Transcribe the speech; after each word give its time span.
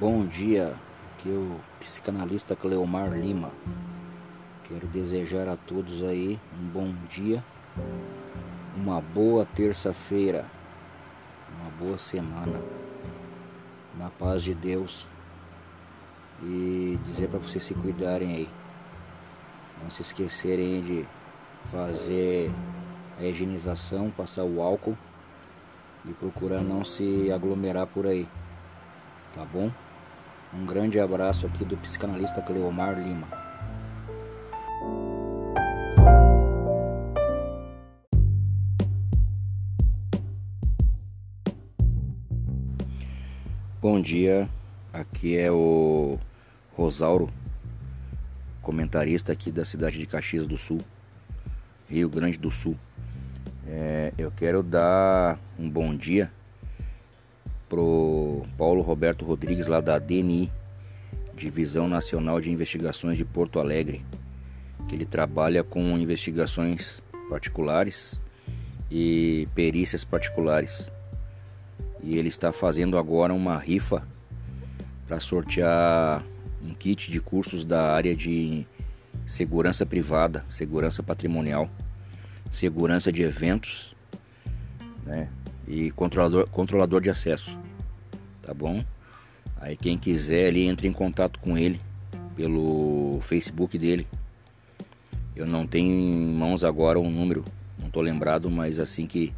Bom 0.00 0.24
dia, 0.24 0.74
aqui 1.10 1.28
é 1.28 1.34
o 1.34 1.60
psicanalista 1.78 2.56
Cleomar 2.56 3.12
Lima. 3.12 3.50
Quero 4.66 4.86
desejar 4.86 5.46
a 5.46 5.58
todos 5.58 6.02
aí 6.02 6.40
um 6.58 6.68
bom 6.68 6.94
dia, 7.06 7.44
uma 8.74 8.98
boa 8.98 9.44
terça-feira, 9.44 10.46
uma 11.54 11.70
boa 11.72 11.98
semana, 11.98 12.62
na 13.98 14.08
paz 14.08 14.42
de 14.42 14.54
Deus 14.54 15.06
e 16.42 16.98
dizer 17.04 17.28
para 17.28 17.38
vocês 17.38 17.62
se 17.62 17.74
cuidarem 17.74 18.36
aí. 18.36 18.48
Não 19.82 19.90
se 19.90 20.00
esquecerem 20.00 20.80
de 20.80 21.06
fazer 21.70 22.50
a 23.18 23.24
higienização, 23.24 24.10
passar 24.10 24.44
o 24.44 24.62
álcool 24.62 24.96
e 26.06 26.14
procurar 26.14 26.62
não 26.62 26.82
se 26.84 27.30
aglomerar 27.30 27.86
por 27.86 28.06
aí. 28.06 28.26
Tá 29.34 29.44
bom? 29.44 29.70
Um 30.52 30.66
grande 30.66 30.98
abraço 30.98 31.46
aqui 31.46 31.64
do 31.64 31.76
psicanalista 31.76 32.42
Cleomar 32.42 32.98
Lima. 32.98 33.28
Bom 43.80 44.00
dia, 44.00 44.50
aqui 44.92 45.38
é 45.38 45.52
o 45.52 46.18
Rosauro, 46.72 47.30
comentarista 48.60 49.32
aqui 49.32 49.52
da 49.52 49.64
cidade 49.64 49.98
de 49.98 50.06
Caxias 50.06 50.48
do 50.48 50.56
Sul, 50.58 50.80
Rio 51.88 52.08
Grande 52.08 52.36
do 52.36 52.50
Sul. 52.50 52.76
É, 53.68 54.12
eu 54.18 54.32
quero 54.32 54.64
dar 54.64 55.38
um 55.56 55.70
bom 55.70 55.94
dia 55.94 56.30
pro 57.70 58.42
Paulo 58.58 58.82
Roberto 58.82 59.24
Rodrigues 59.24 59.68
lá 59.68 59.80
da 59.80 59.96
DNI, 59.98 60.52
Divisão 61.34 61.88
Nacional 61.88 62.40
de 62.40 62.50
Investigações 62.50 63.16
de 63.16 63.24
Porto 63.24 63.60
Alegre, 63.60 64.04
que 64.88 64.94
ele 64.96 65.06
trabalha 65.06 65.62
com 65.62 65.96
investigações 65.96 67.00
particulares 67.30 68.20
e 68.90 69.48
perícias 69.54 70.04
particulares. 70.04 70.92
E 72.02 72.18
ele 72.18 72.28
está 72.28 72.50
fazendo 72.50 72.98
agora 72.98 73.32
uma 73.32 73.56
rifa 73.56 74.06
para 75.06 75.20
sortear 75.20 76.24
um 76.62 76.74
kit 76.74 77.10
de 77.10 77.20
cursos 77.20 77.64
da 77.64 77.92
área 77.92 78.16
de 78.16 78.66
segurança 79.24 79.86
privada, 79.86 80.44
segurança 80.48 81.02
patrimonial, 81.02 81.70
segurança 82.50 83.12
de 83.12 83.22
eventos, 83.22 83.94
né? 85.06 85.28
E 85.70 85.92
controlador, 85.92 86.48
controlador 86.48 87.00
de 87.00 87.08
acesso, 87.08 87.56
tá 88.42 88.52
bom? 88.52 88.84
Aí 89.60 89.76
quem 89.76 89.96
quiser 89.96 90.48
ali 90.48 90.66
entre 90.66 90.88
em 90.88 90.92
contato 90.92 91.38
com 91.38 91.56
ele 91.56 91.80
pelo 92.34 93.20
Facebook 93.20 93.78
dele. 93.78 94.06
Eu 95.36 95.46
não 95.46 95.64
tenho 95.64 95.92
em 95.92 96.34
mãos 96.34 96.64
agora 96.64 96.98
um 96.98 97.08
número, 97.08 97.44
não 97.78 97.88
tô 97.88 98.00
lembrado, 98.00 98.50
mas 98.50 98.80
assim 98.80 99.06
que, 99.06 99.32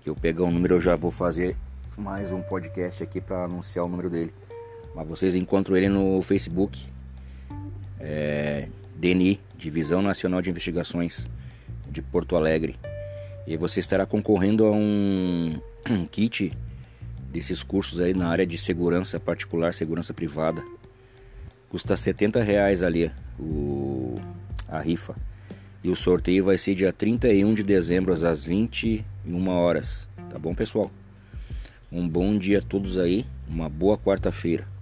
que 0.00 0.08
eu 0.08 0.14
pegar 0.14 0.44
o 0.44 0.46
um 0.46 0.52
número 0.52 0.76
eu 0.76 0.80
já 0.80 0.94
vou 0.94 1.10
fazer 1.10 1.56
mais 1.98 2.30
um 2.30 2.40
podcast 2.40 3.02
aqui 3.02 3.20
para 3.20 3.44
anunciar 3.44 3.84
o 3.84 3.88
número 3.88 4.08
dele. 4.08 4.32
Mas 4.94 5.08
vocês 5.08 5.34
encontram 5.34 5.76
ele 5.76 5.88
no 5.88 6.22
Facebook, 6.22 6.86
é, 7.98 8.68
DNI, 8.94 9.40
Divisão 9.58 10.00
Nacional 10.00 10.40
de 10.40 10.50
Investigações 10.50 11.28
de 11.90 12.00
Porto 12.00 12.36
Alegre. 12.36 12.78
E 13.46 13.56
você 13.56 13.80
estará 13.80 14.06
concorrendo 14.06 14.66
a 14.66 14.70
um, 14.70 15.60
um 15.90 16.06
kit 16.06 16.56
desses 17.30 17.62
cursos 17.62 18.00
aí 18.00 18.14
na 18.14 18.28
área 18.28 18.46
de 18.46 18.56
segurança 18.56 19.20
particular, 19.20 19.74
segurança 19.74 20.14
privada. 20.14 20.62
Custa 21.68 21.96
70 21.96 22.42
reais 22.42 22.82
ali 22.82 23.10
o, 23.38 24.14
a 24.68 24.80
rifa. 24.80 25.16
E 25.82 25.90
o 25.90 25.96
sorteio 25.96 26.44
vai 26.44 26.56
ser 26.56 26.74
dia 26.74 26.92
31 26.92 27.52
de 27.52 27.62
dezembro 27.62 28.14
às 28.14 28.44
21 28.44 29.48
horas. 29.48 30.08
Tá 30.30 30.38
bom, 30.38 30.54
pessoal? 30.54 30.90
Um 31.92 32.08
bom 32.08 32.38
dia 32.38 32.58
a 32.58 32.62
todos 32.62 32.98
aí, 32.98 33.26
uma 33.48 33.68
boa 33.68 33.98
quarta-feira. 33.98 34.73